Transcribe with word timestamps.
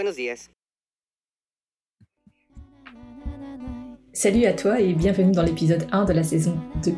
Buenos 0.00 0.14
días. 0.14 0.48
Salut 4.12 4.44
à 4.44 4.52
toi 4.52 4.80
et 4.80 4.94
bienvenue 4.94 5.32
dans 5.32 5.42
l'épisode 5.42 5.88
1 5.90 6.04
de 6.04 6.12
la 6.12 6.22
saison 6.22 6.56
2. 6.84 6.92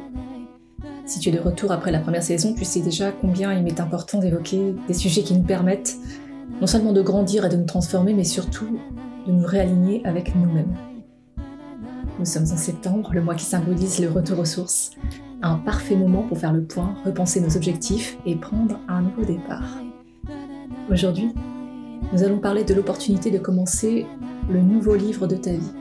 Si 1.07 1.19
tu 1.19 1.31
es 1.31 1.33
de 1.33 1.41
retour 1.41 1.73
après 1.73 1.93
la 1.93 2.01
première 2.01 2.23
saison, 2.23 2.53
tu 2.53 2.67
sais 2.67 2.83
déjà 2.83 3.11
combien 3.11 3.55
il 3.55 3.63
m'est 3.63 3.81
important 3.81 4.19
d'évoquer 4.19 4.75
des 4.87 4.93
sujets 4.93 5.23
qui 5.23 5.33
nous 5.33 5.45
permettent 5.45 5.97
non 6.61 6.67
seulement 6.67 6.93
de 6.93 7.01
grandir 7.01 7.47
et 7.47 7.49
de 7.49 7.57
nous 7.57 7.65
transformer, 7.65 8.13
mais 8.13 8.25
surtout 8.25 8.79
de 9.27 9.33
nous 9.33 9.47
réaligner 9.47 10.05
avec 10.05 10.35
nous-mêmes. 10.35 10.77
Nous 12.19 12.27
sommes 12.27 12.53
en 12.53 12.59
septembre, 12.59 13.15
le 13.15 13.23
mois 13.23 13.35
qui 13.35 13.47
symbolise 13.47 13.99
le 14.01 14.11
retour 14.11 14.41
aux 14.41 14.45
sources, 14.45 14.91
un 15.41 15.57
parfait 15.57 15.97
moment 15.97 16.25
pour 16.25 16.37
faire 16.37 16.53
le 16.53 16.65
point, 16.65 16.95
repenser 17.07 17.41
nos 17.41 17.57
objectifs 17.57 18.19
et 18.27 18.37
prendre 18.37 18.79
un 18.89 19.01
nouveau 19.01 19.25
départ. 19.25 19.79
Aujourd'hui, 20.91 21.33
nous 22.13 22.23
allons 22.23 22.39
parler 22.39 22.65
de 22.65 22.75
l'opportunité 22.75 23.31
de 23.31 23.39
commencer 23.39 24.07
le 24.49 24.61
nouveau 24.61 24.95
livre 24.95 25.27
de 25.27 25.37
ta 25.37 25.53
vie. 25.53 25.73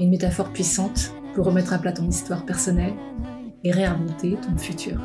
Une 0.00 0.10
métaphore 0.10 0.50
puissante 0.50 1.12
pour 1.34 1.46
remettre 1.46 1.72
à 1.72 1.78
plat 1.78 1.92
ton 1.92 2.08
histoire 2.08 2.44
personnelle 2.44 2.94
et 3.62 3.70
réinventer 3.70 4.36
ton 4.42 4.56
futur. 4.58 5.00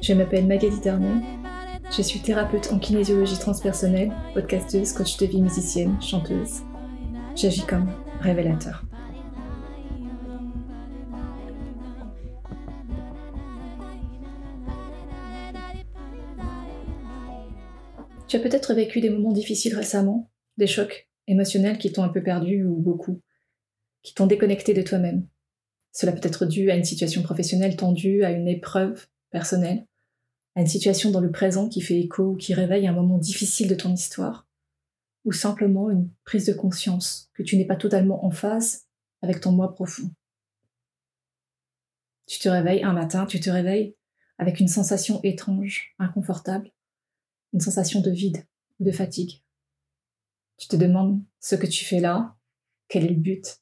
Je 0.00 0.12
m'appelle 0.14 0.46
Magali 0.46 0.80
Darnier. 0.80 1.22
Je 1.96 2.02
suis 2.02 2.20
thérapeute 2.20 2.72
en 2.72 2.78
kinésiologie 2.78 3.38
transpersonnelle, 3.38 4.12
podcasteuse, 4.34 4.92
coach 4.92 5.16
de 5.18 5.26
vie 5.26 5.42
musicienne, 5.42 5.96
chanteuse. 6.00 6.62
J'agis 7.36 7.64
comme 7.64 7.86
révélateur. 8.20 8.84
Tu 18.32 18.38
as 18.38 18.40
peut-être 18.40 18.72
vécu 18.72 19.02
des 19.02 19.10
moments 19.10 19.34
difficiles 19.34 19.76
récemment, 19.76 20.30
des 20.56 20.66
chocs 20.66 21.06
émotionnels 21.26 21.76
qui 21.76 21.92
t'ont 21.92 22.02
un 22.02 22.08
peu 22.08 22.22
perdu 22.22 22.64
ou 22.64 22.76
beaucoup, 22.76 23.20
qui 24.02 24.14
t'ont 24.14 24.26
déconnecté 24.26 24.72
de 24.72 24.80
toi-même. 24.80 25.26
Cela 25.92 26.12
peut 26.12 26.26
être 26.26 26.46
dû 26.46 26.70
à 26.70 26.76
une 26.76 26.84
situation 26.86 27.22
professionnelle 27.22 27.76
tendue, 27.76 28.24
à 28.24 28.30
une 28.30 28.48
épreuve 28.48 29.06
personnelle, 29.28 29.86
à 30.54 30.62
une 30.62 30.66
situation 30.66 31.10
dans 31.10 31.20
le 31.20 31.30
présent 31.30 31.68
qui 31.68 31.82
fait 31.82 32.00
écho 32.00 32.30
ou 32.30 32.36
qui 32.36 32.54
réveille 32.54 32.86
un 32.86 32.94
moment 32.94 33.18
difficile 33.18 33.68
de 33.68 33.74
ton 33.74 33.92
histoire, 33.92 34.48
ou 35.26 35.32
simplement 35.32 35.90
une 35.90 36.08
prise 36.24 36.46
de 36.46 36.54
conscience 36.54 37.28
que 37.34 37.42
tu 37.42 37.58
n'es 37.58 37.66
pas 37.66 37.76
totalement 37.76 38.24
en 38.24 38.30
phase 38.30 38.86
avec 39.20 39.42
ton 39.42 39.52
moi 39.52 39.74
profond. 39.74 40.10
Tu 42.24 42.38
te 42.38 42.48
réveilles 42.48 42.82
un 42.82 42.94
matin, 42.94 43.26
tu 43.26 43.40
te 43.40 43.50
réveilles 43.50 43.94
avec 44.38 44.58
une 44.58 44.68
sensation 44.68 45.20
étrange, 45.22 45.94
inconfortable, 45.98 46.72
une 47.52 47.60
sensation 47.60 48.00
de 48.00 48.10
vide 48.10 48.46
ou 48.80 48.84
de 48.84 48.92
fatigue. 48.92 49.42
Tu 50.56 50.68
te 50.68 50.76
demandes 50.76 51.22
ce 51.40 51.54
que 51.54 51.66
tu 51.66 51.84
fais 51.84 52.00
là, 52.00 52.36
quel 52.88 53.04
est 53.04 53.08
le 53.08 53.20
but. 53.20 53.60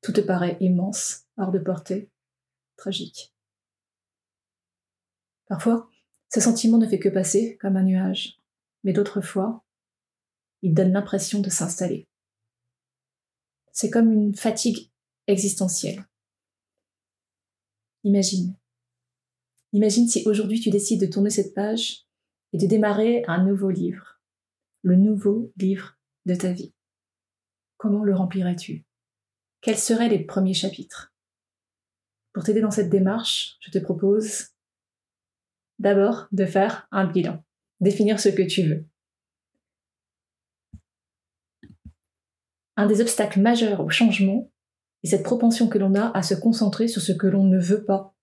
Tout 0.00 0.12
te 0.12 0.20
paraît 0.20 0.56
immense, 0.60 1.24
hors 1.36 1.50
de 1.50 1.58
portée, 1.58 2.10
tragique. 2.76 3.34
Parfois, 5.46 5.90
ce 6.32 6.40
sentiment 6.40 6.78
ne 6.78 6.86
fait 6.86 6.98
que 6.98 7.08
passer 7.08 7.56
comme 7.60 7.76
un 7.76 7.84
nuage, 7.84 8.40
mais 8.82 8.92
d'autres 8.92 9.20
fois, 9.20 9.64
il 10.62 10.74
donne 10.74 10.92
l'impression 10.92 11.40
de 11.40 11.50
s'installer. 11.50 12.08
C'est 13.72 13.90
comme 13.90 14.12
une 14.12 14.34
fatigue 14.34 14.90
existentielle. 15.26 16.06
Imagine. 18.04 18.56
Imagine 19.72 20.08
si 20.08 20.22
aujourd'hui 20.26 20.60
tu 20.60 20.70
décides 20.70 21.00
de 21.00 21.06
tourner 21.06 21.30
cette 21.30 21.54
page 21.54 22.03
et 22.54 22.58
de 22.58 22.66
démarrer 22.66 23.24
un 23.26 23.42
nouveau 23.42 23.68
livre, 23.68 24.20
le 24.82 24.94
nouveau 24.94 25.52
livre 25.56 25.98
de 26.24 26.36
ta 26.36 26.52
vie. 26.52 26.72
Comment 27.78 28.04
le 28.04 28.14
remplirais-tu? 28.14 28.86
Quels 29.60 29.76
seraient 29.76 30.08
les 30.08 30.24
premiers 30.24 30.54
chapitres? 30.54 31.12
Pour 32.32 32.44
t'aider 32.44 32.60
dans 32.60 32.70
cette 32.70 32.90
démarche, 32.90 33.56
je 33.58 33.72
te 33.72 33.78
propose 33.78 34.50
d'abord 35.80 36.28
de 36.30 36.46
faire 36.46 36.86
un 36.92 37.06
bilan, 37.06 37.44
définir 37.80 38.20
ce 38.20 38.28
que 38.28 38.42
tu 38.42 38.62
veux. 38.62 38.86
Un 42.76 42.86
des 42.86 43.00
obstacles 43.00 43.40
majeurs 43.40 43.80
au 43.80 43.90
changement 43.90 44.52
est 45.02 45.08
cette 45.08 45.24
propension 45.24 45.68
que 45.68 45.78
l'on 45.78 45.96
a 45.96 46.16
à 46.16 46.22
se 46.22 46.34
concentrer 46.34 46.86
sur 46.86 47.02
ce 47.02 47.12
que 47.12 47.26
l'on 47.26 47.44
ne 47.44 47.58
veut 47.58 47.84
pas. 47.84 48.14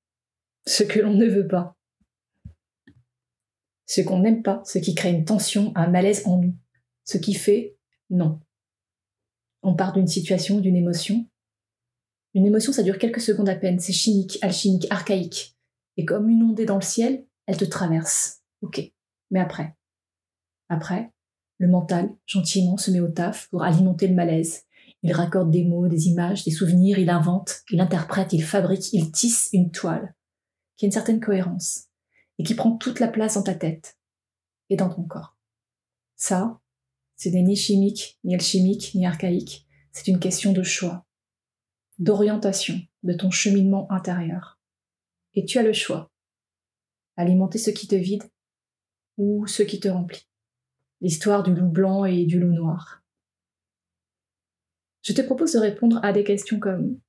Ce 0.68 0.84
que 0.84 1.00
l'on 1.00 1.14
ne 1.14 1.28
veut 1.28 1.48
pas 1.48 1.76
ce 3.92 4.00
qu'on 4.00 4.20
n'aime 4.20 4.42
pas, 4.42 4.62
ce 4.64 4.80
qui 4.80 4.96
crée 4.96 5.12
une 5.12 5.26
tension, 5.26 5.74
un 5.76 5.90
malaise 5.90 6.26
en 6.26 6.38
nous, 6.38 6.56
ce 7.04 7.18
qui 7.18 7.34
fait 7.34 7.76
non. 8.10 8.40
On 9.64 9.76
part 9.76 9.92
d'une 9.92 10.08
situation, 10.08 10.62
d'une 10.62 10.78
émotion. 10.78 11.28
Une 12.34 12.46
émotion, 12.46 12.72
ça 12.72 12.84
dure 12.84 12.98
quelques 12.98 13.20
secondes 13.20 13.50
à 13.50 13.56
peine, 13.56 13.82
c'est 13.82 13.92
chimique, 13.92 14.40
alchimique, 14.42 14.88
archaïque. 14.90 15.58
Et 15.98 16.06
comme 16.06 16.30
une 16.30 16.42
ondée 16.42 16.66
dans 16.66 16.78
le 16.78 16.82
ciel, 16.82 17.26
elle 17.48 17.58
te 17.58 17.66
traverse. 17.66 18.40
Ok. 18.62 18.82
Mais 19.30 19.42
après? 19.42 19.76
Après, 20.70 21.12
le 21.58 21.68
mental, 21.68 22.16
gentiment, 22.26 22.78
se 22.78 22.92
met 22.92 23.02
au 23.02 23.10
taf 23.10 23.50
pour 23.50 23.64
alimenter 23.64 24.08
le 24.08 24.16
malaise. 24.16 24.64
Il 25.04 25.12
raccorde 25.12 25.52
des 25.52 25.66
mots, 25.66 25.90
des 25.90 26.08
images, 26.08 26.46
des 26.46 26.52
souvenirs, 26.52 26.98
il 26.98 27.10
invente, 27.10 27.64
il 27.70 27.82
interprète, 27.82 28.32
il 28.32 28.44
fabrique, 28.44 28.94
il 28.94 29.12
tisse 29.12 29.50
une 29.52 29.70
toile 29.70 30.16
qui 30.78 30.86
a 30.86 30.88
une 30.88 30.94
certaine 30.94 31.20
cohérence 31.20 31.91
et 32.42 32.44
qui 32.44 32.56
prend 32.56 32.76
toute 32.76 33.00
la 33.00 33.08
place 33.08 33.36
dans 33.36 33.44
ta 33.44 33.54
tête 33.54 34.00
et 34.72 34.76
dans 34.76 34.90
ton 34.90 35.04
corps. 35.04 35.38
Ça, 36.16 36.60
ce 37.16 37.30
n'est 37.30 37.44
ni 37.44 37.56
chimique, 37.56 38.18
ni 38.24 38.34
alchimique, 38.34 38.96
ni 38.96 39.06
archaïque. 39.06 39.68
C'est 39.92 40.08
une 40.08 40.18
question 40.18 40.52
de 40.52 40.64
choix, 40.64 41.06
d'orientation 42.00 42.82
de 43.04 43.14
ton 43.14 43.30
cheminement 43.30 43.92
intérieur. 43.92 44.60
Et 45.36 45.46
tu 45.46 45.60
as 45.60 45.62
le 45.62 45.72
choix. 45.72 46.10
Alimenter 47.16 47.60
ce 47.60 47.70
qui 47.70 47.88
te 47.88 47.94
vide 47.94 48.24
ou 49.18 49.46
ce 49.46 49.62
qui 49.62 49.80
te 49.80 49.88
remplit. 49.88 50.28
L'histoire 51.00 51.44
du 51.44 51.54
loup 51.54 51.70
blanc 51.70 52.06
et 52.06 52.26
du 52.26 52.40
loup 52.40 52.54
noir. 52.54 53.04
Je 55.04 55.14
te 55.14 55.22
propose 55.22 55.54
de 55.54 55.60
répondre 55.60 56.00
à 56.04 56.12
des 56.12 56.24
questions 56.24 56.60
comme 56.60 57.00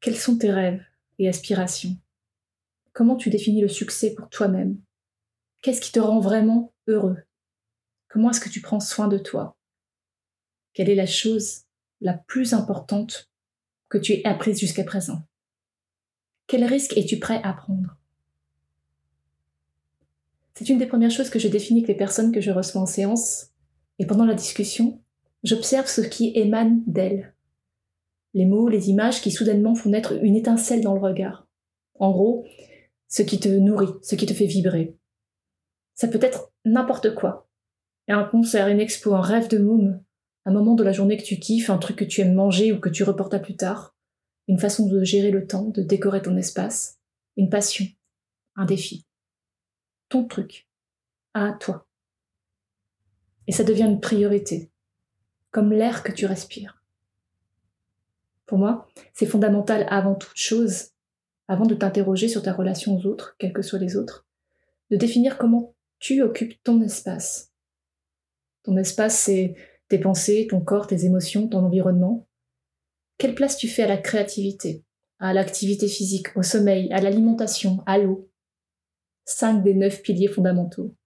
quels 0.00 0.18
sont 0.18 0.38
tes 0.38 0.50
rêves 0.50 0.82
et 1.20 1.28
aspirations? 1.28 1.96
Comment 2.92 3.16
tu 3.16 3.30
définis 3.30 3.62
le 3.62 3.68
succès 3.68 4.14
pour 4.14 4.28
toi-même? 4.28 4.78
Qu'est-ce 5.62 5.80
qui 5.80 5.92
te 5.92 6.00
rend 6.00 6.20
vraiment 6.20 6.74
heureux? 6.88 7.18
Comment 8.08 8.30
est-ce 8.30 8.40
que 8.40 8.50
tu 8.50 8.60
prends 8.60 8.80
soin 8.80 9.08
de 9.08 9.16
toi? 9.16 9.56
Quelle 10.74 10.90
est 10.90 10.94
la 10.94 11.06
chose 11.06 11.62
la 12.00 12.14
plus 12.14 12.52
importante 12.52 13.30
que 13.88 13.96
tu 13.96 14.12
aies 14.12 14.26
apprise 14.26 14.58
jusqu'à 14.58 14.84
présent? 14.84 15.22
Quel 16.46 16.64
risque 16.64 16.96
es-tu 16.96 17.18
prêt 17.18 17.40
à 17.42 17.54
prendre? 17.54 17.96
C'est 20.54 20.68
une 20.68 20.78
des 20.78 20.86
premières 20.86 21.10
choses 21.10 21.30
que 21.30 21.38
je 21.38 21.48
définis 21.48 21.80
avec 21.80 21.88
les 21.88 21.96
personnes 21.96 22.32
que 22.32 22.42
je 22.42 22.50
reçois 22.50 22.82
en 22.82 22.86
séance, 22.86 23.48
et 23.98 24.06
pendant 24.06 24.26
la 24.26 24.34
discussion, 24.34 25.00
j'observe 25.44 25.86
ce 25.86 26.02
qui 26.02 26.32
émane 26.34 26.82
d'elles. 26.86 27.34
Les 28.34 28.44
mots, 28.44 28.68
les 28.68 28.90
images 28.90 29.22
qui 29.22 29.30
soudainement 29.30 29.74
font 29.74 29.90
naître 29.90 30.12
une 30.22 30.36
étincelle 30.36 30.82
dans 30.82 30.94
le 30.94 31.00
regard. 31.00 31.46
En 31.98 32.10
gros, 32.10 32.44
ce 33.12 33.22
qui 33.22 33.38
te 33.38 33.48
nourrit, 33.48 33.92
ce 34.00 34.14
qui 34.14 34.24
te 34.24 34.32
fait 34.32 34.46
vibrer. 34.46 34.96
Ça 35.94 36.08
peut 36.08 36.18
être 36.22 36.50
n'importe 36.64 37.14
quoi. 37.14 37.46
Un 38.08 38.24
concert, 38.24 38.68
une 38.68 38.80
expo, 38.80 39.14
un 39.14 39.20
rêve 39.20 39.48
de 39.48 39.58
môme, 39.58 40.02
un 40.46 40.52
moment 40.52 40.74
de 40.74 40.82
la 40.82 40.92
journée 40.92 41.18
que 41.18 41.22
tu 41.22 41.38
kiffes, 41.38 41.68
un 41.68 41.76
truc 41.76 41.96
que 41.96 42.04
tu 42.04 42.22
aimes 42.22 42.34
manger 42.34 42.72
ou 42.72 42.80
que 42.80 42.88
tu 42.88 43.04
reportes 43.04 43.34
à 43.34 43.38
plus 43.38 43.54
tard, 43.54 43.94
une 44.48 44.58
façon 44.58 44.88
de 44.88 45.04
gérer 45.04 45.30
le 45.30 45.46
temps, 45.46 45.68
de 45.68 45.82
décorer 45.82 46.22
ton 46.22 46.38
espace, 46.38 47.00
une 47.36 47.50
passion, 47.50 47.84
un 48.56 48.64
défi. 48.64 49.06
Ton 50.08 50.24
truc, 50.24 50.66
à 51.34 51.52
toi. 51.52 51.86
Et 53.46 53.52
ça 53.52 53.62
devient 53.62 53.84
une 53.84 54.00
priorité, 54.00 54.70
comme 55.50 55.72
l'air 55.72 56.02
que 56.02 56.12
tu 56.12 56.24
respires. 56.24 56.82
Pour 58.46 58.56
moi, 58.56 58.88
c'est 59.12 59.26
fondamental 59.26 59.86
avant 59.90 60.14
toute 60.14 60.36
chose 60.36 60.91
avant 61.52 61.66
de 61.66 61.74
t'interroger 61.74 62.28
sur 62.28 62.42
ta 62.42 62.54
relation 62.54 62.96
aux 62.96 63.04
autres, 63.06 63.36
quels 63.38 63.52
que 63.52 63.60
soient 63.60 63.78
les 63.78 63.96
autres, 63.96 64.26
de 64.90 64.96
définir 64.96 65.36
comment 65.36 65.74
tu 65.98 66.22
occupes 66.22 66.54
ton 66.64 66.80
espace. 66.80 67.52
Ton 68.62 68.78
espace, 68.78 69.18
c'est 69.18 69.54
tes 69.88 69.98
pensées, 69.98 70.46
ton 70.48 70.62
corps, 70.62 70.86
tes 70.86 71.04
émotions, 71.04 71.46
ton 71.48 71.62
environnement. 71.62 72.26
Quelle 73.18 73.34
place 73.34 73.58
tu 73.58 73.68
fais 73.68 73.82
à 73.82 73.88
la 73.88 73.98
créativité, 73.98 74.82
à 75.18 75.34
l'activité 75.34 75.88
physique, 75.88 76.34
au 76.36 76.42
sommeil, 76.42 76.90
à 76.90 77.02
l'alimentation, 77.02 77.82
à 77.84 77.98
l'eau? 77.98 78.30
Cinq 79.26 79.62
des 79.62 79.74
neuf 79.74 80.00
piliers 80.00 80.28
fondamentaux. 80.28 80.96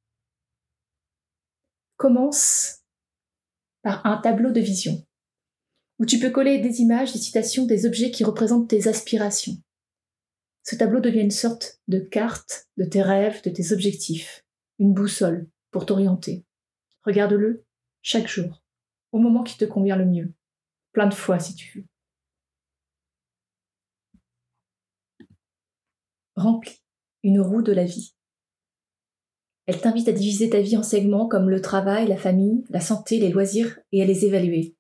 Commence 1.96 2.84
par 3.82 4.06
un 4.06 4.19
tableau 4.19 4.52
de 4.52 4.60
vision, 4.60 5.04
où 5.99 6.06
tu 6.06 6.20
peux 6.20 6.31
coller 6.31 6.60
des 6.60 6.82
images, 6.82 7.12
des 7.12 7.19
citations, 7.19 7.66
des 7.66 7.84
objets 7.84 8.12
qui 8.12 8.22
représentent 8.22 8.69
tes 8.69 8.87
aspirations 8.87 9.56
ce 10.68 10.74
tableau 10.74 10.98
devient 10.98 11.20
une 11.20 11.30
sorte 11.30 11.80
de 11.86 12.00
carte 12.00 12.66
de 12.76 12.84
tes 12.84 13.00
rêves, 13.00 13.40
de 13.44 13.50
tes 13.50 13.72
objectifs. 13.72 14.44
une 14.80 14.92
boussole 14.92 15.48
pour 15.70 15.86
t'orienter. 15.86 16.44
Regarde-le 17.04 17.64
chaque 18.02 18.26
jour, 18.26 18.64
au 19.12 19.18
moment 19.18 19.44
qui 19.44 19.56
te 19.56 19.64
convient 19.64 19.96
le 19.96 20.04
mieux, 20.04 20.34
plein 20.92 21.06
de 21.06 21.14
fois 21.14 21.38
si 21.38 21.54
tu 21.54 21.78
veux. 21.78 21.86
Remplis 26.34 26.82
une 27.22 27.40
roue 27.40 27.62
de 27.62 27.72
la 27.72 27.84
vie. 27.84 28.14
Elle 29.66 29.80
t'invite 29.80 30.08
à 30.08 30.12
diviser 30.12 30.50
ta 30.50 30.60
vie 30.60 30.76
en 30.76 30.82
segments 30.82 31.28
comme 31.28 31.48
le 31.48 31.62
travail, 31.62 32.08
la 32.08 32.16
famille, 32.16 32.64
la 32.70 32.80
santé, 32.80 33.18
les 33.18 33.30
loisirs 33.30 33.78
et 33.92 34.02
à 34.02 34.04
les 34.04 34.24
évaluer. 34.26 34.76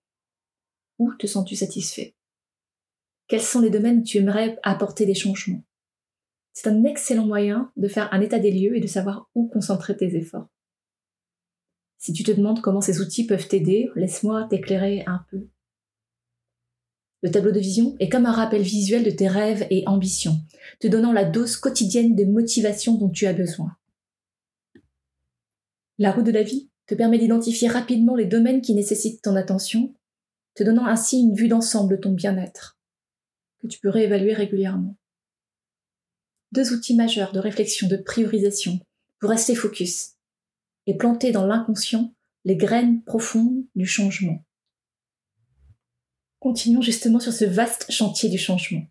Où 0.98 1.14
te 1.14 1.26
sens-tu 1.26 1.56
satisfait? 1.56 2.16
Quels 3.28 3.42
sont 3.42 3.60
les 3.60 3.70
domaines 3.70 4.00
où 4.00 4.04
tu 4.04 4.18
aimerais 4.18 4.58
apporter 4.62 5.06
des 5.06 5.14
changements? 5.14 5.62
C'est 6.58 6.70
un 6.70 6.84
excellent 6.84 7.26
moyen 7.26 7.70
de 7.76 7.86
faire 7.86 8.08
un 8.14 8.22
état 8.22 8.38
des 8.38 8.50
lieux 8.50 8.74
et 8.74 8.80
de 8.80 8.86
savoir 8.86 9.28
où 9.34 9.46
concentrer 9.46 9.94
tes 9.94 10.16
efforts. 10.16 10.48
Si 11.98 12.14
tu 12.14 12.22
te 12.22 12.32
demandes 12.32 12.62
comment 12.62 12.80
ces 12.80 13.02
outils 13.02 13.26
peuvent 13.26 13.46
t'aider, 13.46 13.90
laisse-moi 13.94 14.46
t'éclairer 14.48 15.04
un 15.06 15.22
peu. 15.30 15.48
Le 17.20 17.30
tableau 17.30 17.52
de 17.52 17.60
vision 17.60 17.94
est 17.98 18.08
comme 18.08 18.24
un 18.24 18.32
rappel 18.32 18.62
visuel 18.62 19.04
de 19.04 19.10
tes 19.10 19.28
rêves 19.28 19.66
et 19.68 19.86
ambitions, 19.86 20.38
te 20.80 20.86
donnant 20.86 21.12
la 21.12 21.26
dose 21.26 21.58
quotidienne 21.58 22.16
de 22.16 22.24
motivation 22.24 22.94
dont 22.94 23.10
tu 23.10 23.26
as 23.26 23.34
besoin. 23.34 23.76
La 25.98 26.10
roue 26.10 26.22
de 26.22 26.32
la 26.32 26.42
vie 26.42 26.70
te 26.86 26.94
permet 26.94 27.18
d'identifier 27.18 27.68
rapidement 27.68 28.14
les 28.14 28.24
domaines 28.24 28.62
qui 28.62 28.74
nécessitent 28.74 29.20
ton 29.20 29.36
attention, 29.36 29.94
te 30.54 30.64
donnant 30.64 30.86
ainsi 30.86 31.20
une 31.20 31.34
vue 31.34 31.48
d'ensemble 31.48 31.98
de 31.98 32.00
ton 32.00 32.12
bien-être, 32.12 32.78
que 33.58 33.66
tu 33.66 33.78
peux 33.78 33.90
réévaluer 33.90 34.32
régulièrement. 34.32 34.96
Deux 36.52 36.72
outils 36.72 36.94
majeurs 36.94 37.32
de 37.32 37.40
réflexion, 37.40 37.88
de 37.88 37.96
priorisation, 37.96 38.80
pour 39.18 39.30
rester 39.30 39.54
focus 39.54 40.12
et 40.86 40.96
planter 40.96 41.32
dans 41.32 41.46
l'inconscient 41.46 42.14
les 42.44 42.56
graines 42.56 43.02
profondes 43.02 43.64
du 43.74 43.86
changement. 43.86 44.44
Continuons 46.38 46.82
justement 46.82 47.18
sur 47.18 47.32
ce 47.32 47.44
vaste 47.44 47.90
chantier 47.90 48.28
du 48.28 48.38
changement. 48.38 48.86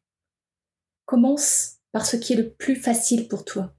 Commence 1.06 1.78
par 1.92 2.06
ce 2.06 2.18
qui 2.18 2.34
est 2.34 2.38
le 2.38 2.50
plus 2.50 2.76
facile 2.76 3.28
pour 3.30 3.46
toi. 3.46 3.74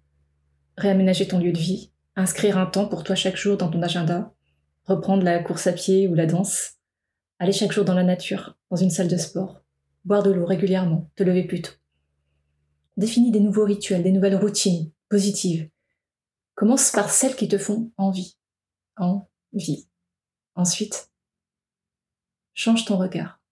Réaménager 0.78 1.28
ton 1.28 1.38
lieu 1.38 1.52
de 1.52 1.58
vie, 1.58 1.90
inscrire 2.14 2.56
un 2.56 2.67
temps 2.67 2.88
pour 2.88 3.05
toi 3.05 3.14
chaque 3.14 3.37
jour 3.37 3.58
dans 3.58 3.69
ton 3.69 3.82
agenda, 3.82 4.32
reprendre 4.84 5.25
la 5.25 5.38
course 5.40 5.67
à 5.67 5.73
pied 5.73 6.08
ou 6.08 6.14
la 6.14 6.26
danse, 6.26 6.76
aller 7.38 7.52
chaque 7.52 7.73
jour 7.73 7.84
dans 7.84 7.94
la 7.94 8.05
nature, 8.05 8.56
dans 8.70 8.76
une 8.76 8.90
salle 8.90 9.08
de 9.08 9.17
sport, 9.17 9.62
boire 10.05 10.23
de 10.23 10.31
l'eau 10.31 10.46
régulièrement, 10.46 11.11
te 11.17 11.23
lever 11.23 11.44
plus 11.44 11.61
tôt. 11.61 11.73
Définis 12.96 13.31
des 13.31 13.40
nouveaux 13.40 13.64
rituels, 13.64 14.02
des 14.02 14.12
nouvelles 14.12 14.37
routines 14.37 14.90
positives 15.08 15.69
Commence 16.54 16.90
par 16.90 17.10
celles 17.10 17.37
qui 17.37 17.48
te 17.48 17.58
font 17.58 17.93
envie. 17.98 18.38
Envie. 18.96 19.88
Ensuite, 20.54 21.10
change 22.54 22.87
ton 22.87 22.96
regard 22.96 23.43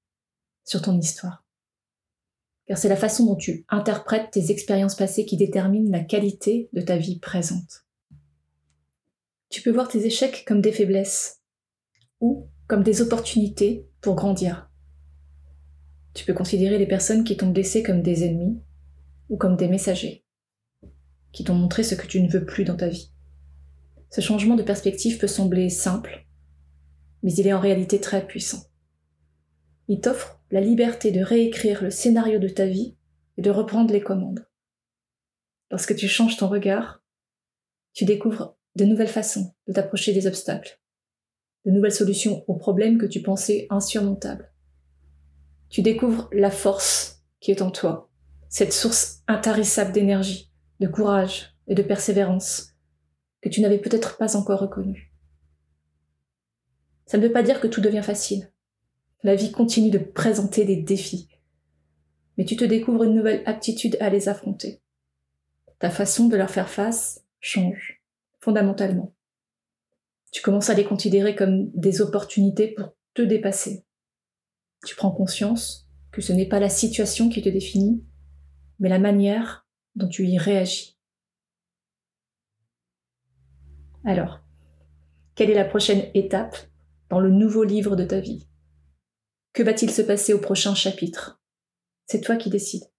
sur 0.64 0.80
ton 0.80 0.98
histoire. 0.98 1.44
Car 2.66 2.78
c'est 2.78 2.88
la 2.88 2.96
façon 2.96 3.26
dont 3.26 3.36
tu 3.36 3.66
interprètes 3.68 4.30
tes 4.30 4.50
expériences 4.50 4.96
passées 4.96 5.26
qui 5.26 5.36
détermine 5.36 5.90
la 5.90 6.02
qualité 6.02 6.70
de 6.72 6.80
ta 6.80 6.96
vie 6.96 7.18
présente. 7.18 7.84
Tu 9.50 9.60
peux 9.60 9.70
voir 9.70 9.88
tes 9.88 10.06
échecs 10.06 10.46
comme 10.46 10.62
des 10.62 10.72
faiblesses 10.72 11.42
ou 12.20 12.48
comme 12.66 12.82
des 12.82 13.02
opportunités 13.02 13.86
pour 14.00 14.14
grandir. 14.14 14.70
Tu 16.14 16.24
peux 16.24 16.32
considérer 16.32 16.78
les 16.78 16.86
personnes 16.86 17.24
qui 17.24 17.36
t'ont 17.36 17.50
blessé 17.50 17.82
comme 17.82 18.00
des 18.00 18.24
ennemis 18.24 18.58
ou 19.28 19.36
comme 19.36 19.56
des 19.56 19.68
messagers 19.68 20.24
qui 21.32 21.44
t'ont 21.44 21.54
montré 21.54 21.82
ce 21.82 21.96
que 21.96 22.06
tu 22.06 22.22
ne 22.22 22.30
veux 22.30 22.46
plus 22.46 22.64
dans 22.64 22.76
ta 22.76 22.88
vie. 22.88 23.10
Ce 24.10 24.20
changement 24.20 24.54
de 24.54 24.62
perspective 24.62 25.18
peut 25.18 25.26
sembler 25.26 25.68
simple, 25.68 26.26
mais 27.22 27.32
il 27.34 27.46
est 27.46 27.52
en 27.52 27.60
réalité 27.60 28.00
très 28.00 28.24
puissant. 28.24 28.62
Il 29.88 30.00
t'offre 30.00 30.40
la 30.50 30.60
liberté 30.60 31.10
de 31.10 31.20
réécrire 31.20 31.82
le 31.82 31.90
scénario 31.90 32.38
de 32.38 32.48
ta 32.48 32.66
vie 32.66 32.96
et 33.36 33.42
de 33.42 33.50
reprendre 33.50 33.92
les 33.92 34.00
commandes. 34.00 34.46
Lorsque 35.70 35.96
tu 35.96 36.06
changes 36.06 36.36
ton 36.36 36.48
regard, 36.48 37.02
tu 37.92 38.04
découvres 38.04 38.56
de 38.76 38.84
nouvelles 38.84 39.08
façons 39.08 39.52
de 39.66 39.72
t'approcher 39.72 40.12
des 40.12 40.28
obstacles, 40.28 40.80
de 41.64 41.72
nouvelles 41.72 41.92
solutions 41.92 42.44
aux 42.46 42.56
problèmes 42.56 42.98
que 42.98 43.06
tu 43.06 43.22
pensais 43.22 43.66
insurmontables. 43.70 44.52
Tu 45.68 45.82
découvres 45.82 46.28
la 46.32 46.52
force 46.52 47.24
qui 47.40 47.50
est 47.50 47.62
en 47.62 47.72
toi, 47.72 48.08
cette 48.54 48.72
source 48.72 49.24
intarissable 49.26 49.90
d'énergie 49.90 50.48
de 50.78 50.86
courage 50.86 51.56
et 51.66 51.74
de 51.74 51.82
persévérance 51.82 52.68
que 53.42 53.48
tu 53.48 53.60
n'avais 53.60 53.80
peut-être 53.80 54.16
pas 54.16 54.36
encore 54.36 54.60
reconnu. 54.60 55.12
Ça 57.04 57.18
ne 57.18 57.26
veut 57.26 57.32
pas 57.32 57.42
dire 57.42 57.60
que 57.60 57.66
tout 57.66 57.80
devient 57.80 58.04
facile. 58.04 58.52
La 59.24 59.34
vie 59.34 59.50
continue 59.50 59.90
de 59.90 59.98
présenter 59.98 60.64
des 60.64 60.76
défis. 60.76 61.28
Mais 62.38 62.44
tu 62.44 62.54
te 62.54 62.64
découvres 62.64 63.02
une 63.02 63.16
nouvelle 63.16 63.42
aptitude 63.44 63.96
à 63.98 64.08
les 64.08 64.28
affronter. 64.28 64.80
Ta 65.80 65.90
façon 65.90 66.28
de 66.28 66.36
leur 66.36 66.48
faire 66.48 66.70
face 66.70 67.24
change, 67.40 68.04
fondamentalement. 68.38 69.16
Tu 70.30 70.42
commences 70.42 70.70
à 70.70 70.74
les 70.74 70.84
considérer 70.84 71.34
comme 71.34 71.72
des 71.72 72.00
opportunités 72.00 72.68
pour 72.68 72.94
te 73.14 73.22
dépasser. 73.22 73.84
Tu 74.86 74.94
prends 74.94 75.10
conscience 75.10 75.88
que 76.12 76.20
ce 76.20 76.32
n'est 76.32 76.48
pas 76.48 76.60
la 76.60 76.68
situation 76.68 77.28
qui 77.28 77.42
te 77.42 77.48
définit, 77.48 78.04
mais 78.78 78.88
la 78.88 78.98
manière 78.98 79.66
dont 79.94 80.08
tu 80.08 80.26
y 80.26 80.38
réagis. 80.38 80.98
Alors, 84.04 84.40
quelle 85.34 85.50
est 85.50 85.54
la 85.54 85.64
prochaine 85.64 86.10
étape 86.14 86.56
dans 87.08 87.20
le 87.20 87.30
nouveau 87.30 87.64
livre 87.64 87.96
de 87.96 88.04
ta 88.04 88.20
vie? 88.20 88.48
Que 89.52 89.62
va-t-il 89.62 89.90
se 89.90 90.02
passer 90.02 90.32
au 90.32 90.40
prochain 90.40 90.74
chapitre? 90.74 91.40
C'est 92.06 92.20
toi 92.20 92.36
qui 92.36 92.50
décides. 92.50 92.90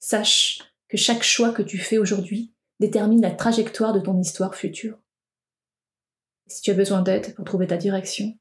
Sache 0.00 0.60
que 0.88 0.96
chaque 0.96 1.22
choix 1.22 1.52
que 1.52 1.62
tu 1.62 1.78
fais 1.78 1.98
aujourd'hui 1.98 2.54
détermine 2.80 3.22
la 3.22 3.30
trajectoire 3.30 3.92
de 3.92 4.00
ton 4.00 4.18
histoire 4.18 4.54
future. 4.54 4.98
Si 6.46 6.62
tu 6.62 6.70
as 6.70 6.74
besoin 6.74 7.02
d'aide 7.02 7.34
pour 7.34 7.44
trouver 7.44 7.66
ta 7.66 7.76
direction, 7.76 8.38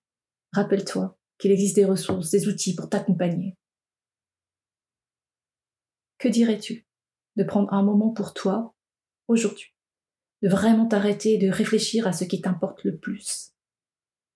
rappelle-toi 0.53 1.17
qu'il 1.37 1.51
existe 1.51 1.75
des 1.75 1.85
ressources, 1.85 2.31
des 2.31 2.47
outils 2.47 2.75
pour 2.75 2.89
t'accompagner. 2.89 3.57
Que 6.17 6.27
dirais-tu 6.27 6.87
de 7.35 7.43
prendre 7.43 7.71
un 7.71 7.83
moment 7.83 8.09
pour 8.09 8.33
toi 8.33 8.73
aujourd'hui, 9.27 9.75
de 10.41 10.49
vraiment 10.49 10.87
t'arrêter 10.87 11.33
et 11.33 11.37
de 11.37 11.49
réfléchir 11.49 12.07
à 12.07 12.13
ce 12.13 12.23
qui 12.23 12.41
t'importe 12.41 12.83
le 12.83 12.97
plus? 12.97 13.51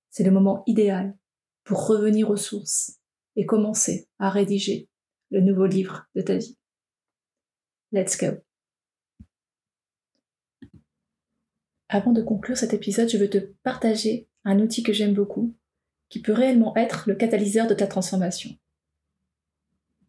C'est 0.10 0.24
le 0.24 0.32
moment 0.32 0.64
idéal 0.68 1.18
pour 1.64 1.88
revenir 1.88 2.30
aux 2.30 2.38
sources 2.38 3.00
et 3.36 3.46
commencer 3.46 4.08
à 4.20 4.30
rédiger 4.30 4.90
le 5.32 5.42
nouveau 5.42 5.66
livre 5.66 6.08
de 6.16 6.22
ta 6.22 6.38
vie. 6.38 6.58
Let's 7.92 8.18
go. 8.18 8.38
Avant 11.90 12.12
de 12.12 12.22
conclure 12.22 12.58
cet 12.58 12.74
épisode, 12.74 13.10
je 13.10 13.18
veux 13.18 13.30
te 13.30 13.38
partager 13.64 14.30
un 14.46 14.60
outil 14.60 14.84
que 14.84 14.94
j'aime 14.94 15.14
beaucoup, 15.14 15.58
qui 16.10 16.22
peut 16.22 16.32
réellement 16.32 16.76
être 16.78 17.04
le 17.08 17.16
catalyseur 17.16 17.68
de 17.68 17.74
ta 17.74 17.88
transformation. 17.88 18.52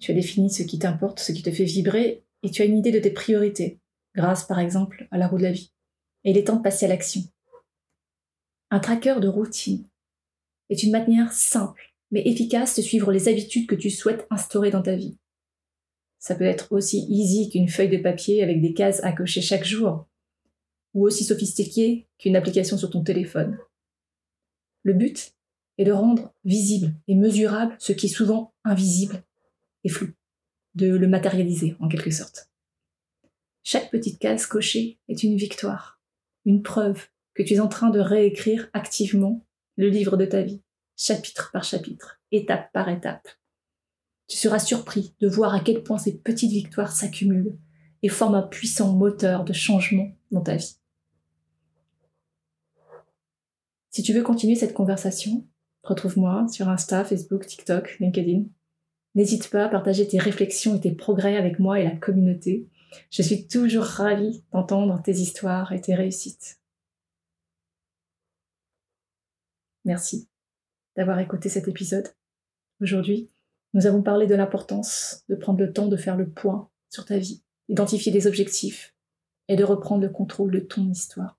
Tu 0.02 0.10
as 0.10 0.14
défini 0.14 0.50
ce 0.50 0.64
qui 0.64 0.80
t'importe, 0.80 1.20
ce 1.20 1.30
qui 1.30 1.42
te 1.42 1.52
fait 1.52 1.62
vibrer, 1.62 2.24
et 2.42 2.50
tu 2.50 2.60
as 2.60 2.64
une 2.64 2.76
idée 2.76 2.90
de 2.90 2.98
tes 2.98 3.12
priorités, 3.12 3.78
grâce 4.16 4.44
par 4.44 4.58
exemple 4.58 5.06
à 5.12 5.16
la 5.16 5.28
roue 5.28 5.38
de 5.38 5.44
la 5.44 5.52
vie. 5.52 5.72
Et 6.24 6.32
il 6.32 6.36
est 6.36 6.48
temps 6.48 6.56
de 6.56 6.62
passer 6.62 6.86
à 6.86 6.88
l'action. 6.88 7.22
Un 8.72 8.80
tracker 8.80 9.20
de 9.20 9.28
routine 9.28 9.86
est 10.70 10.82
une 10.82 10.90
manière 10.90 11.32
simple 11.32 11.94
mais 12.10 12.26
efficace 12.26 12.76
de 12.76 12.82
suivre 12.82 13.12
les 13.12 13.28
habitudes 13.28 13.68
que 13.68 13.76
tu 13.76 13.90
souhaites 13.90 14.26
instaurer 14.28 14.70
dans 14.70 14.82
ta 14.82 14.96
vie. 14.96 15.16
Ça 16.18 16.34
peut 16.34 16.44
être 16.44 16.72
aussi 16.72 17.06
easy 17.08 17.48
qu'une 17.48 17.68
feuille 17.68 17.88
de 17.88 18.02
papier 18.02 18.42
avec 18.42 18.60
des 18.60 18.74
cases 18.74 19.02
à 19.04 19.12
cocher 19.12 19.40
chaque 19.40 19.64
jour, 19.64 20.06
ou 20.94 21.06
aussi 21.06 21.24
sophistiqué 21.24 22.08
qu'une 22.18 22.36
application 22.36 22.76
sur 22.76 22.90
ton 22.90 23.04
téléphone. 23.04 23.56
Le 24.82 24.94
but 24.94 25.32
est 25.78 25.84
de 25.84 25.92
rendre 25.92 26.34
visible 26.44 26.92
et 27.06 27.14
mesurable 27.14 27.76
ce 27.78 27.92
qui 27.92 28.06
est 28.06 28.10
souvent 28.10 28.52
invisible 28.64 29.24
et 29.84 29.88
flou 29.88 30.08
de 30.74 30.94
le 30.94 31.08
matérialiser 31.08 31.76
en 31.80 31.88
quelque 31.88 32.10
sorte. 32.10 32.50
Chaque 33.62 33.90
petite 33.90 34.18
case 34.18 34.46
cochée 34.46 34.98
est 35.08 35.22
une 35.22 35.36
victoire, 35.36 36.00
une 36.44 36.62
preuve 36.62 37.08
que 37.34 37.42
tu 37.42 37.54
es 37.54 37.60
en 37.60 37.68
train 37.68 37.90
de 37.90 38.00
réécrire 38.00 38.68
activement 38.72 39.44
le 39.76 39.88
livre 39.88 40.16
de 40.16 40.24
ta 40.24 40.42
vie, 40.42 40.62
chapitre 40.96 41.50
par 41.52 41.64
chapitre, 41.64 42.20
étape 42.30 42.72
par 42.72 42.88
étape. 42.88 43.28
Tu 44.28 44.36
seras 44.36 44.58
surpris 44.58 45.14
de 45.20 45.28
voir 45.28 45.54
à 45.54 45.60
quel 45.60 45.82
point 45.82 45.98
ces 45.98 46.18
petites 46.18 46.52
victoires 46.52 46.92
s'accumulent 46.92 47.58
et 48.02 48.08
forment 48.08 48.36
un 48.36 48.42
puissant 48.42 48.92
moteur 48.92 49.44
de 49.44 49.52
changement 49.52 50.10
dans 50.30 50.42
ta 50.42 50.56
vie. 50.56 50.76
Si 53.90 54.02
tu 54.02 54.14
veux 54.14 54.22
continuer 54.22 54.54
cette 54.54 54.72
conversation, 54.72 55.46
retrouve-moi 55.82 56.46
sur 56.48 56.68
Insta, 56.68 57.04
Facebook, 57.04 57.46
TikTok, 57.46 57.98
LinkedIn. 58.00 58.44
N'hésite 59.14 59.50
pas 59.50 59.66
à 59.66 59.68
partager 59.68 60.08
tes 60.08 60.18
réflexions 60.18 60.76
et 60.76 60.80
tes 60.80 60.92
progrès 60.92 61.36
avec 61.36 61.58
moi 61.58 61.78
et 61.78 61.84
la 61.84 61.96
communauté. 61.96 62.66
Je 63.10 63.22
suis 63.22 63.46
toujours 63.46 63.84
ravie 63.84 64.42
d'entendre 64.52 65.00
tes 65.02 65.12
histoires 65.12 65.72
et 65.72 65.80
tes 65.80 65.94
réussites. 65.94 66.58
merci 69.84 70.28
d'avoir 70.96 71.18
écouté 71.18 71.48
cet 71.48 71.68
épisode. 71.68 72.08
Aujourd'hui, 72.80 73.30
nous 73.74 73.86
avons 73.86 74.02
parlé 74.02 74.26
de 74.26 74.34
l'importance 74.34 75.24
de 75.28 75.34
prendre 75.34 75.60
le 75.60 75.72
temps 75.72 75.88
de 75.88 75.96
faire 75.96 76.16
le 76.16 76.28
point 76.28 76.70
sur 76.90 77.04
ta 77.04 77.18
vie, 77.18 77.42
d'identifier 77.68 78.12
des 78.12 78.26
objectifs 78.26 78.94
et 79.48 79.56
de 79.56 79.64
reprendre 79.64 80.02
le 80.02 80.10
contrôle 80.10 80.52
de 80.52 80.60
ton 80.60 80.88
histoire. 80.90 81.38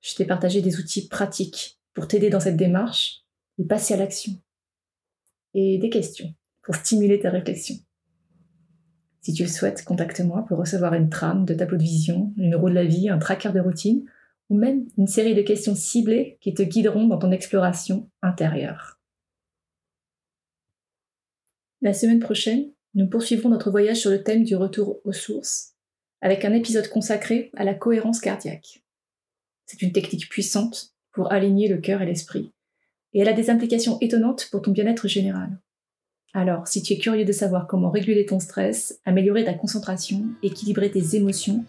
Je 0.00 0.14
t'ai 0.14 0.24
partagé 0.24 0.62
des 0.62 0.78
outils 0.78 1.08
pratiques 1.08 1.80
pour 1.92 2.06
t'aider 2.06 2.30
dans 2.30 2.40
cette 2.40 2.56
démarche 2.56 3.24
et 3.58 3.64
passer 3.64 3.94
à 3.94 3.96
l'action. 3.96 4.40
Et 5.54 5.78
des 5.78 5.90
questions 5.90 6.32
pour 6.68 6.76
stimuler 6.76 7.18
ta 7.18 7.30
réflexion. 7.30 7.76
Si 9.22 9.32
tu 9.32 9.42
le 9.42 9.48
souhaites, 9.48 9.86
contacte-moi 9.86 10.44
pour 10.46 10.58
recevoir 10.58 10.92
une 10.92 11.08
trame 11.08 11.46
de 11.46 11.54
tableau 11.54 11.78
de 11.78 11.82
vision, 11.82 12.34
une 12.36 12.54
roue 12.54 12.68
de 12.68 12.74
la 12.74 12.84
vie, 12.84 13.08
un 13.08 13.16
tracker 13.16 13.52
de 13.54 13.60
routine, 13.60 14.04
ou 14.50 14.58
même 14.58 14.86
une 14.98 15.06
série 15.06 15.34
de 15.34 15.40
questions 15.40 15.74
ciblées 15.74 16.36
qui 16.42 16.52
te 16.52 16.60
guideront 16.60 17.06
dans 17.06 17.16
ton 17.16 17.32
exploration 17.32 18.10
intérieure. 18.20 19.00
La 21.80 21.94
semaine 21.94 22.20
prochaine, 22.20 22.70
nous 22.92 23.08
poursuivrons 23.08 23.48
notre 23.48 23.70
voyage 23.70 24.00
sur 24.00 24.10
le 24.10 24.22
thème 24.22 24.44
du 24.44 24.54
retour 24.54 25.00
aux 25.04 25.12
sources, 25.14 25.74
avec 26.20 26.44
un 26.44 26.52
épisode 26.52 26.90
consacré 26.90 27.50
à 27.56 27.64
la 27.64 27.72
cohérence 27.72 28.20
cardiaque. 28.20 28.84
C'est 29.64 29.80
une 29.80 29.92
technique 29.92 30.28
puissante 30.28 30.92
pour 31.12 31.32
aligner 31.32 31.68
le 31.68 31.78
cœur 31.78 32.02
et 32.02 32.06
l'esprit, 32.06 32.52
et 33.14 33.20
elle 33.20 33.28
a 33.30 33.32
des 33.32 33.48
implications 33.48 33.98
étonnantes 34.02 34.48
pour 34.50 34.60
ton 34.60 34.72
bien-être 34.72 35.08
général. 35.08 35.58
Alors, 36.34 36.68
si 36.68 36.82
tu 36.82 36.92
es 36.92 36.98
curieux 36.98 37.24
de 37.24 37.32
savoir 37.32 37.66
comment 37.66 37.90
réguler 37.90 38.26
ton 38.26 38.38
stress, 38.38 39.00
améliorer 39.06 39.44
ta 39.44 39.54
concentration, 39.54 40.26
équilibrer 40.42 40.90
tes 40.90 41.16
émotions, 41.16 41.64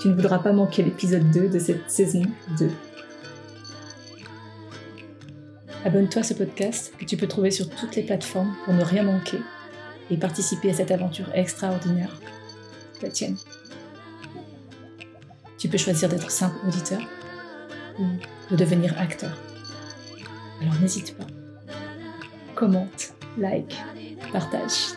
tu 0.00 0.08
ne 0.08 0.14
voudras 0.14 0.38
pas 0.38 0.52
manquer 0.52 0.82
l'épisode 0.82 1.30
2 1.30 1.50
de 1.50 1.58
cette 1.58 1.90
saison 1.90 2.22
2. 2.58 2.70
Abonne-toi 5.84 6.20
à 6.20 6.24
ce 6.24 6.34
podcast 6.34 6.94
que 6.98 7.04
tu 7.04 7.18
peux 7.18 7.26
trouver 7.26 7.50
sur 7.50 7.68
toutes 7.68 7.94
les 7.94 8.02
plateformes 8.02 8.54
pour 8.64 8.72
ne 8.72 8.82
rien 8.82 9.02
manquer 9.02 9.38
et 10.10 10.16
participer 10.16 10.70
à 10.70 10.74
cette 10.74 10.90
aventure 10.90 11.30
extraordinaire, 11.34 12.18
la 13.02 13.10
tienne. 13.10 13.36
Tu 15.58 15.68
peux 15.68 15.78
choisir 15.78 16.08
d'être 16.08 16.30
simple 16.30 16.56
auditeur 16.66 17.00
ou 17.98 18.04
de 18.50 18.56
devenir 18.56 18.98
acteur. 18.98 19.36
Alors 20.62 20.80
n'hésite 20.80 21.16
pas. 21.16 21.26
Commente, 22.60 23.14
like, 23.38 23.74
partage. 24.30 24.94